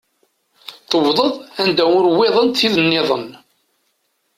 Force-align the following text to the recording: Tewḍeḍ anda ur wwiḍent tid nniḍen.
Tewḍeḍ 0.89 1.33
anda 1.61 1.85
ur 1.97 2.05
wwiḍent 2.13 2.55
tid 2.59 2.75
nniḍen. 2.83 3.27